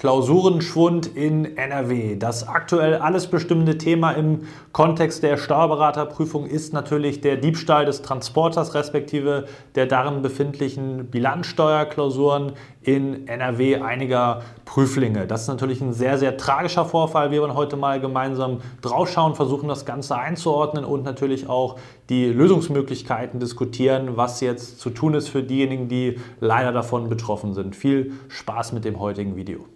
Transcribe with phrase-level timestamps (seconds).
[0.00, 2.16] Klausurenschwund in NRW.
[2.16, 8.74] Das aktuell alles bestimmende Thema im Kontext der Steuerberaterprüfung ist natürlich der Diebstahl des Transporters
[8.74, 9.44] respektive
[9.74, 15.26] der darin befindlichen Bilanzsteuerklausuren in NRW einiger Prüflinge.
[15.26, 17.30] Das ist natürlich ein sehr, sehr tragischer Vorfall.
[17.30, 21.76] Wir wollen heute mal gemeinsam draufschauen, versuchen das Ganze einzuordnen und natürlich auch
[22.08, 27.76] die Lösungsmöglichkeiten diskutieren, was jetzt zu tun ist für diejenigen, die leider davon betroffen sind.
[27.76, 29.66] Viel Spaß mit dem heutigen Video.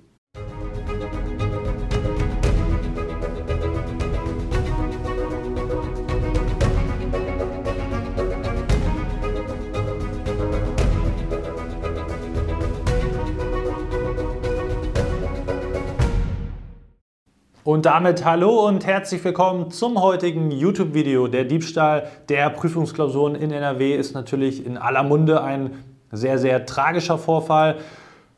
[17.64, 21.28] Und damit hallo und herzlich willkommen zum heutigen YouTube-Video.
[21.28, 25.70] Der Diebstahl der Prüfungsklausuren in NRW ist natürlich in aller Munde ein
[26.12, 27.76] sehr, sehr tragischer Vorfall.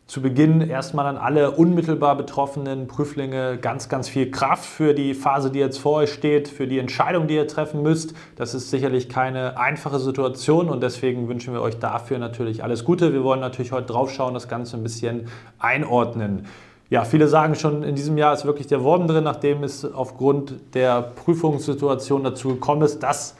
[0.06, 5.50] Zu Beginn erstmal an alle unmittelbar betroffenen Prüflinge ganz, ganz viel Kraft für die Phase,
[5.50, 8.14] die jetzt vor euch steht, für die Entscheidung, die ihr treffen müsst.
[8.36, 13.12] Das ist sicherlich keine einfache Situation und deswegen wünschen wir euch dafür natürlich alles Gute.
[13.12, 15.26] Wir wollen natürlich heute drauf schauen, das Ganze ein bisschen
[15.58, 16.46] einordnen.
[16.88, 20.74] Ja, viele sagen schon, in diesem Jahr ist wirklich der Wurm drin, nachdem es aufgrund
[20.74, 23.34] der Prüfungssituation dazu gekommen ist, dass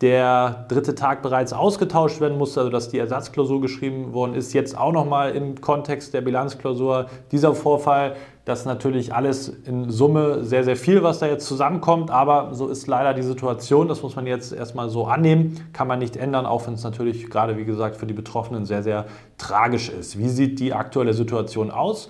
[0.00, 4.52] der dritte Tag bereits ausgetauscht werden musste, also dass die Ersatzklausur geschrieben worden ist.
[4.54, 8.16] Jetzt auch nochmal im Kontext der Bilanzklausur dieser Vorfall.
[8.44, 12.10] Das ist natürlich alles in Summe sehr, sehr viel, was da jetzt zusammenkommt.
[12.10, 13.88] Aber so ist leider die Situation.
[13.88, 15.68] Das muss man jetzt erstmal so annehmen.
[15.72, 18.82] Kann man nicht ändern, auch wenn es natürlich gerade, wie gesagt, für die Betroffenen sehr,
[18.84, 19.06] sehr
[19.36, 20.18] tragisch ist.
[20.18, 22.08] Wie sieht die aktuelle Situation aus?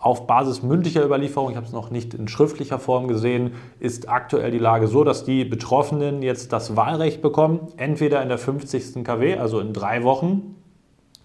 [0.00, 4.52] Auf Basis mündlicher Überlieferung, ich habe es noch nicht in schriftlicher Form gesehen, ist aktuell
[4.52, 9.02] die Lage so, dass die Betroffenen jetzt das Wahlrecht bekommen, entweder in der 50.
[9.02, 10.54] KW, also in drei Wochen,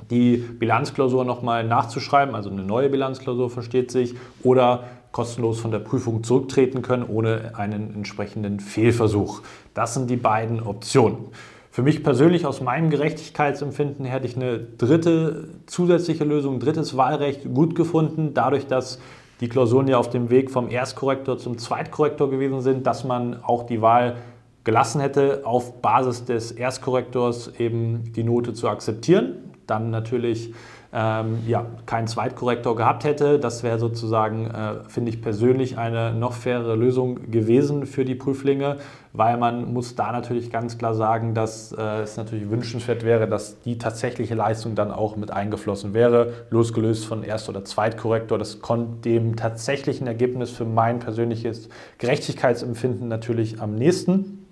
[0.10, 6.24] die Bilanzklausur nochmal nachzuschreiben, also eine neue Bilanzklausur versteht sich, oder kostenlos von der Prüfung
[6.24, 9.44] zurücktreten können ohne einen entsprechenden Fehlversuch.
[9.76, 11.28] Das sind die beiden Optionen.
[11.73, 17.73] Für mich persönlich aus meinem Gerechtigkeitsempfinden hätte ich eine dritte zusätzliche Lösung, drittes Wahlrecht gut
[17.73, 19.00] gefunden, dadurch, dass
[19.41, 23.63] die Klausuren ja auf dem Weg vom Erstkorrektor zum Zweitkorrektor gewesen sind, dass man auch
[23.63, 24.17] die Wahl
[24.63, 29.38] gelassen hätte, auf Basis des Erstkorrektors eben die Note zu akzeptieren.
[29.66, 30.53] Dann natürlich
[30.94, 33.40] ähm, ja, keinen Zweitkorrektor gehabt hätte.
[33.40, 38.78] Das wäre sozusagen, äh, finde ich persönlich, eine noch fairere Lösung gewesen für die Prüflinge,
[39.12, 43.59] weil man muss da natürlich ganz klar sagen, dass äh, es natürlich wünschenswert wäre, dass
[43.62, 48.38] die tatsächliche Leistung dann auch mit eingeflossen wäre, losgelöst von Erst- oder Zweitkorrektor.
[48.38, 54.44] Das kommt dem tatsächlichen Ergebnis für mein persönliches Gerechtigkeitsempfinden natürlich am nächsten.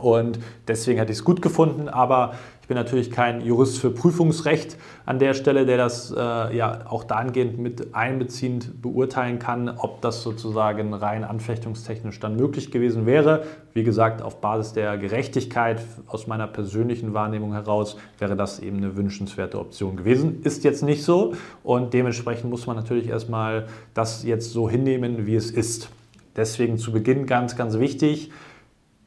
[0.00, 4.78] Und deswegen hätte ich es gut gefunden, aber ich bin natürlich kein Jurist für Prüfungsrecht
[5.04, 10.22] an der Stelle, der das äh, ja auch dahingehend mit einbeziehend beurteilen kann, ob das
[10.22, 13.44] sozusagen rein anfechtungstechnisch dann möglich gewesen wäre.
[13.74, 18.96] Wie gesagt, auf Basis der Gerechtigkeit aus meiner persönlichen Wahrnehmung heraus wäre das eben eine
[18.96, 20.40] wünschenswerte Option gewesen.
[20.42, 25.34] Ist jetzt nicht so und dementsprechend muss man natürlich erstmal das jetzt so hinnehmen, wie
[25.34, 25.90] es ist.
[26.34, 28.30] Deswegen zu Beginn ganz, ganz wichtig,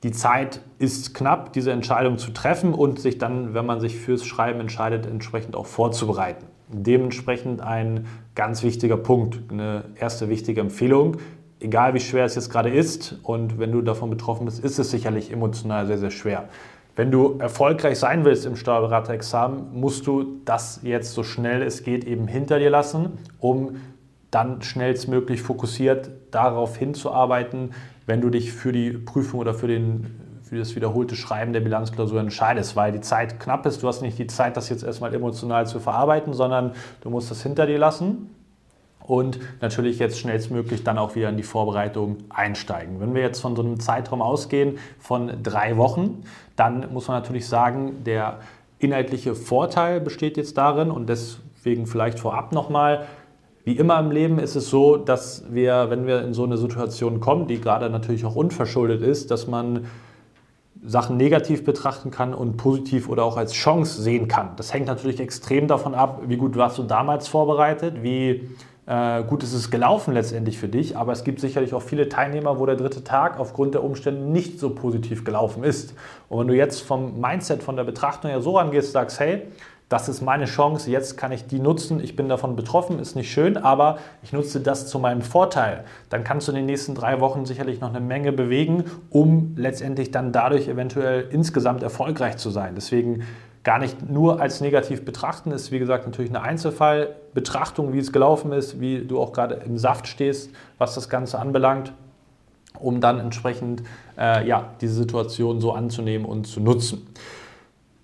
[0.04, 4.26] die Zeit ist knapp, diese Entscheidung zu treffen und sich dann, wenn man sich fürs
[4.26, 6.46] Schreiben entscheidet, entsprechend auch vorzubereiten.
[6.70, 8.06] Dementsprechend ein
[8.36, 11.18] ganz wichtiger Punkt, eine erste wichtige Empfehlung.
[11.60, 14.92] Egal wie schwer es jetzt gerade ist und wenn du davon betroffen bist, ist es
[14.92, 16.50] sicherlich emotional sehr, sehr schwer.
[16.96, 22.06] Wenn du erfolgreich sein willst im Steuerberaterexamen, musst du das jetzt so schnell es geht
[22.06, 23.78] eben hinter dir lassen, um
[24.30, 27.72] dann schnellstmöglich fokussiert darauf hinzuarbeiten,
[28.08, 32.20] wenn du dich für die Prüfung oder für, den, für das wiederholte Schreiben der Bilanzklausur
[32.20, 33.84] entscheidest, weil die Zeit knapp ist.
[33.84, 37.44] Du hast nicht die Zeit, das jetzt erstmal emotional zu verarbeiten, sondern du musst das
[37.44, 38.30] hinter dir lassen
[39.02, 43.00] und natürlich jetzt schnellstmöglich dann auch wieder in die Vorbereitung einsteigen.
[43.02, 46.24] Wenn wir jetzt von so einem Zeitraum ausgehen von drei Wochen,
[46.56, 48.40] dann muss man natürlich sagen, der
[48.80, 53.06] inhaltliche Vorteil besteht jetzt darin und deswegen vielleicht vorab nochmal,
[53.68, 57.20] wie immer im Leben ist es so, dass wir, wenn wir in so eine Situation
[57.20, 59.88] kommen, die gerade natürlich auch unverschuldet ist, dass man
[60.82, 64.52] Sachen negativ betrachten kann und positiv oder auch als Chance sehen kann.
[64.56, 68.50] Das hängt natürlich extrem davon ab, wie gut warst du damals vorbereitet, wie
[68.88, 70.98] äh, gut ist es gelaufen letztendlich für dich.
[70.98, 74.60] Aber es gibt sicherlich auch viele Teilnehmer, wo der dritte Tag aufgrund der Umstände nicht
[74.60, 75.94] so positiv gelaufen ist.
[76.30, 79.44] Und wenn du jetzt vom Mindset, von der Betrachtung her so rangehst, sagst, hey,
[79.90, 83.32] das ist meine Chance, jetzt kann ich die nutzen, ich bin davon betroffen, ist nicht
[83.32, 85.86] schön, aber ich nutze das zu meinem Vorteil.
[86.10, 90.12] Dann kannst du in den nächsten drei Wochen sicherlich noch eine Menge bewegen, um letztendlich
[90.12, 92.74] dann dadurch eventuell insgesamt erfolgreich zu sein.
[92.76, 93.24] Deswegen
[93.68, 95.52] gar nicht nur als negativ betrachten.
[95.52, 99.78] Ist wie gesagt natürlich eine Einzelfallbetrachtung, wie es gelaufen ist, wie du auch gerade im
[99.78, 101.92] Saft stehst, was das Ganze anbelangt,
[102.80, 103.84] um dann entsprechend
[104.18, 107.10] äh, ja, diese Situation so anzunehmen und zu nutzen.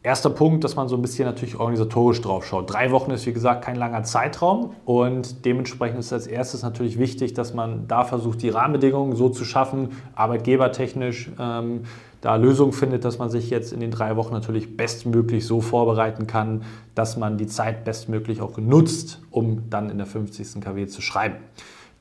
[0.05, 2.69] Erster Punkt, dass man so ein bisschen natürlich organisatorisch drauf schaut.
[2.69, 7.35] Drei Wochen ist wie gesagt kein langer Zeitraum und dementsprechend ist als erstes natürlich wichtig,
[7.35, 11.83] dass man da versucht, die Rahmenbedingungen so zu schaffen, arbeitgebertechnisch ähm,
[12.23, 16.25] da Lösungen findet, dass man sich jetzt in den drei Wochen natürlich bestmöglich so vorbereiten
[16.25, 16.63] kann,
[16.95, 20.61] dass man die Zeit bestmöglich auch nutzt, um dann in der 50.
[20.61, 21.35] KW zu schreiben.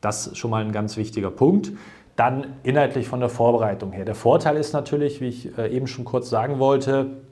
[0.00, 1.72] Das ist schon mal ein ganz wichtiger Punkt.
[2.14, 4.04] Dann inhaltlich von der Vorbereitung her.
[4.04, 7.22] Der Vorteil ist natürlich, wie ich äh, eben schon kurz sagen wollte,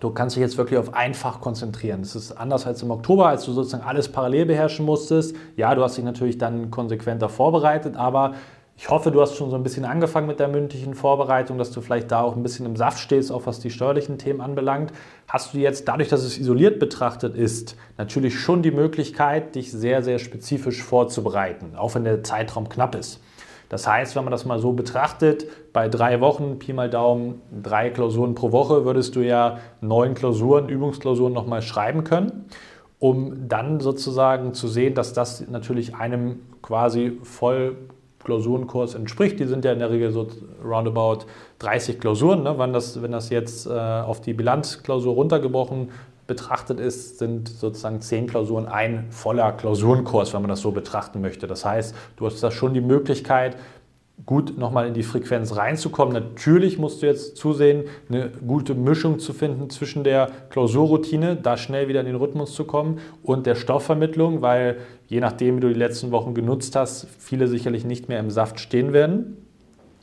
[0.00, 2.00] Du kannst dich jetzt wirklich auf einfach konzentrieren.
[2.02, 5.36] Das ist anders als im Oktober, als du sozusagen alles parallel beherrschen musstest.
[5.54, 8.34] Ja, du hast dich natürlich dann konsequenter vorbereitet, aber
[8.76, 11.80] ich hoffe, du hast schon so ein bisschen angefangen mit der mündlichen Vorbereitung, dass du
[11.80, 14.92] vielleicht da auch ein bisschen im Saft stehst, auch was die steuerlichen Themen anbelangt.
[15.28, 20.02] Hast du jetzt, dadurch, dass es isoliert betrachtet ist, natürlich schon die Möglichkeit, dich sehr,
[20.02, 23.20] sehr spezifisch vorzubereiten, auch wenn der Zeitraum knapp ist.
[23.68, 27.88] Das heißt, wenn man das mal so betrachtet, bei drei Wochen, Pi mal Daumen, drei
[27.88, 32.46] Klausuren pro Woche, würdest du ja neun Klausuren, Übungsklausuren nochmal schreiben können,
[32.98, 37.76] um dann sozusagen zu sehen, dass das natürlich einem quasi voll
[38.24, 39.40] Klausurenkurs entspricht.
[39.40, 40.28] Die sind ja in der Regel so
[40.64, 41.26] roundabout
[41.58, 42.42] 30 Klausuren.
[42.42, 42.58] Ne?
[42.58, 45.90] Wenn, das, wenn das jetzt äh, auf die Bilanzklausur runtergebrochen
[46.26, 51.46] betrachtet ist, sind sozusagen zehn Klausuren ein voller Klausurenkurs, wenn man das so betrachten möchte.
[51.46, 53.56] Das heißt, du hast da schon die Möglichkeit,
[54.24, 56.12] gut nochmal in die Frequenz reinzukommen.
[56.12, 61.88] Natürlich musst du jetzt zusehen, eine gute Mischung zu finden zwischen der Klausurroutine, da schnell
[61.88, 64.78] wieder in den Rhythmus zu kommen, und der Stoffvermittlung, weil
[65.08, 68.60] je nachdem, wie du die letzten Wochen genutzt hast, viele sicherlich nicht mehr im Saft
[68.60, 69.38] stehen werden.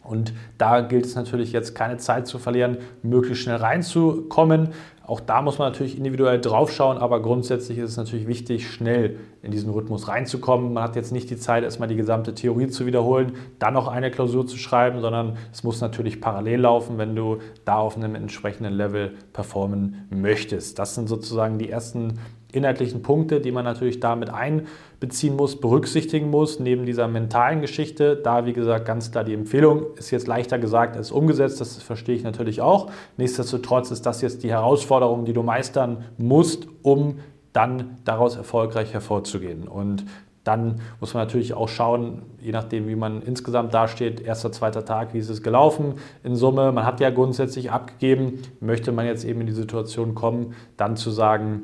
[0.04, 4.70] Und da gilt es natürlich jetzt keine Zeit zu verlieren, möglichst schnell reinzukommen.
[5.10, 9.18] Auch da muss man natürlich individuell drauf schauen, aber grundsätzlich ist es natürlich wichtig, schnell
[9.42, 10.72] in diesen Rhythmus reinzukommen.
[10.72, 14.12] Man hat jetzt nicht die Zeit, erstmal die gesamte Theorie zu wiederholen, dann noch eine
[14.12, 18.74] Klausur zu schreiben, sondern es muss natürlich parallel laufen, wenn du da auf einem entsprechenden
[18.74, 20.78] Level performen möchtest.
[20.78, 22.20] Das sind sozusagen die ersten
[22.52, 28.16] inhaltlichen Punkte, die man natürlich damit einbeziehen muss, berücksichtigen muss, neben dieser mentalen Geschichte.
[28.16, 32.16] Da, wie gesagt, ganz klar die Empfehlung ist jetzt leichter gesagt als umgesetzt, das verstehe
[32.16, 32.92] ich natürlich auch.
[33.18, 37.20] Nichtsdestotrotz ist das jetzt die Herausforderung, die du meistern musst, um
[37.54, 39.68] dann daraus erfolgreich hervorzugehen.
[39.68, 40.06] Und
[40.44, 45.14] dann muss man natürlich auch schauen, je nachdem, wie man insgesamt dasteht, erster, zweiter Tag,
[45.14, 46.72] wie ist es gelaufen in Summe.
[46.72, 51.12] Man hat ja grundsätzlich abgegeben, möchte man jetzt eben in die Situation kommen, dann zu
[51.12, 51.62] sagen,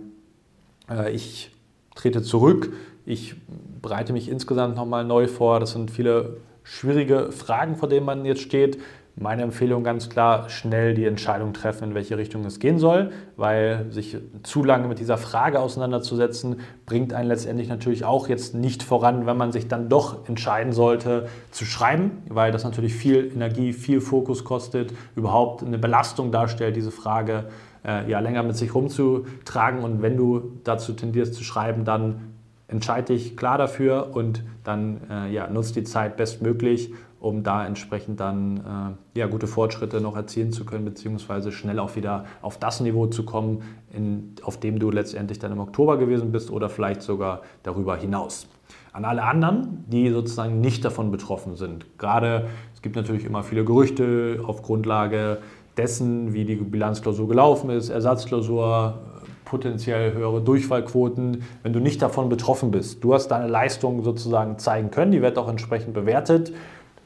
[1.12, 1.52] ich
[1.96, 2.72] trete zurück,
[3.06, 3.36] ich
[3.82, 5.60] bereite mich insgesamt nochmal neu vor.
[5.60, 8.80] Das sind viele schwierige Fragen, vor denen man jetzt steht.
[9.18, 13.86] Meine Empfehlung ganz klar, schnell die Entscheidung treffen, in welche Richtung es gehen soll, weil
[13.90, 19.26] sich zu lange mit dieser Frage auseinanderzusetzen, bringt einen letztendlich natürlich auch jetzt nicht voran,
[19.26, 24.02] wenn man sich dann doch entscheiden sollte zu schreiben, weil das natürlich viel Energie, viel
[24.02, 27.46] Fokus kostet, überhaupt eine Belastung darstellt, diese Frage
[27.86, 29.82] äh, ja, länger mit sich rumzutragen.
[29.82, 32.36] Und wenn du dazu tendierst zu schreiben, dann
[32.68, 38.20] entscheide dich klar dafür und dann äh, ja, nutzt die Zeit bestmöglich, um da entsprechend
[38.20, 42.82] dann äh, ja, gute Fortschritte noch erzielen zu können, beziehungsweise schnell auch wieder auf das
[42.82, 43.62] Niveau zu kommen,
[43.92, 48.48] in, auf dem du letztendlich dann im Oktober gewesen bist oder vielleicht sogar darüber hinaus.
[48.94, 51.86] An alle anderen, die sozusagen nicht davon betroffen sind.
[51.98, 55.40] Gerade es gibt natürlich immer viele Gerüchte auf Grundlage
[55.78, 59.00] dessen, wie die Bilanzklausur gelaufen ist, Ersatzklausur,
[59.46, 63.04] potenziell höhere Durchfallquoten, wenn du nicht davon betroffen bist.
[63.04, 66.52] Du hast deine Leistung sozusagen zeigen können, die wird auch entsprechend bewertet.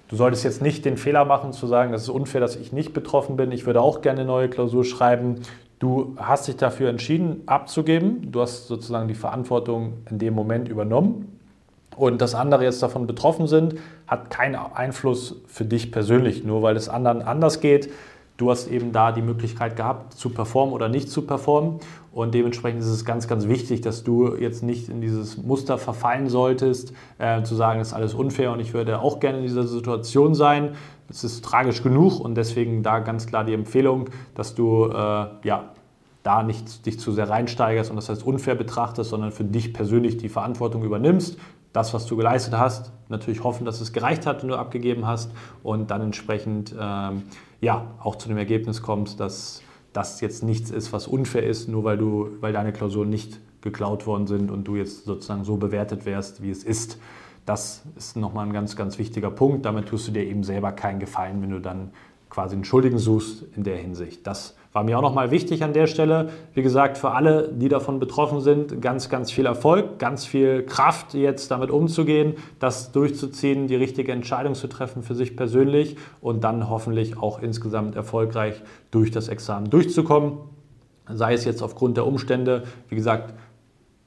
[0.07, 2.93] Du solltest jetzt nicht den Fehler machen zu sagen, das ist unfair, dass ich nicht
[2.93, 5.41] betroffen bin, ich würde auch gerne eine neue Klausur schreiben.
[5.77, 8.31] Du hast dich dafür entschieden, abzugeben.
[8.31, 11.37] Du hast sozusagen die Verantwortung in dem Moment übernommen.
[11.95, 13.75] Und dass andere jetzt davon betroffen sind,
[14.07, 16.43] hat keinen Einfluss für dich persönlich.
[16.43, 17.89] Nur weil es anderen anders geht,
[18.39, 21.81] Du hast eben da die Möglichkeit gehabt, zu performen oder nicht zu performen.
[22.13, 26.29] Und dementsprechend ist es ganz, ganz wichtig, dass du jetzt nicht in dieses Muster verfallen
[26.29, 29.67] solltest, äh, zu sagen, das ist alles unfair und ich würde auch gerne in dieser
[29.67, 30.75] Situation sein.
[31.09, 34.05] Es ist tragisch genug und deswegen da ganz klar die Empfehlung,
[34.35, 34.93] dass du äh,
[35.43, 35.73] ja,
[36.23, 40.15] da nicht dich zu sehr reinsteigerst und das als unfair betrachtest, sondern für dich persönlich
[40.15, 41.37] die Verantwortung übernimmst.
[41.73, 45.31] Das, was du geleistet hast, natürlich hoffen, dass es gereicht hat, wenn du abgegeben hast
[45.63, 47.23] und dann entsprechend ähm,
[47.61, 49.61] ja, auch zu dem Ergebnis kommst, dass
[49.93, 54.05] das jetzt nichts ist, was unfair ist, nur weil, du, weil deine Klausuren nicht geklaut
[54.07, 56.97] worden sind und du jetzt sozusagen so bewertet wärst, wie es ist.
[57.45, 59.65] Das ist nochmal ein ganz, ganz wichtiger Punkt.
[59.65, 61.91] Damit tust du dir eben selber keinen Gefallen, wenn du dann
[62.29, 64.25] quasi einen Schuldigen suchst in der Hinsicht.
[64.27, 66.29] Das War mir auch nochmal wichtig an der Stelle.
[66.53, 71.15] Wie gesagt, für alle, die davon betroffen sind, ganz, ganz viel Erfolg, ganz viel Kraft,
[71.15, 76.69] jetzt damit umzugehen, das durchzuziehen, die richtige Entscheidung zu treffen für sich persönlich und dann
[76.69, 78.61] hoffentlich auch insgesamt erfolgreich
[78.91, 80.33] durch das Examen durchzukommen.
[81.11, 83.33] Sei es jetzt aufgrund der Umstände, wie gesagt,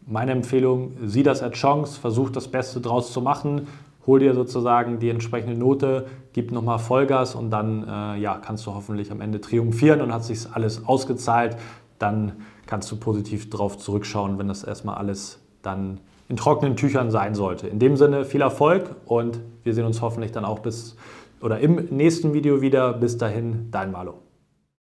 [0.07, 3.67] meine Empfehlung, sieh das als Chance, versuch das Beste draus zu machen,
[4.07, 8.75] hol dir sozusagen die entsprechende Note, gib nochmal Vollgas und dann äh, ja, kannst du
[8.75, 11.57] hoffentlich am Ende triumphieren und hat sich alles ausgezahlt.
[11.99, 12.33] Dann
[12.67, 17.69] kannst du positiv drauf zurückschauen, wenn das erstmal alles dann in trockenen Tüchern sein sollte.
[17.69, 20.97] In dem Sinne viel Erfolg und wir sehen uns hoffentlich dann auch bis
[21.41, 22.93] oder im nächsten Video wieder.
[22.93, 24.32] Bis dahin, dein Malo.